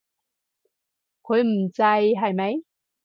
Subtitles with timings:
[1.21, 2.63] 佢唔制，係咪？